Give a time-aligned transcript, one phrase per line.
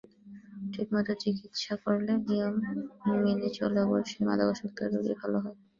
[0.73, 2.55] ঠিকমতো চিকিৎসা করলে, নিয়ম
[3.23, 5.57] মেনে চললে অবশ্যই মাদকাসক্ত রোগী ভালো হয়।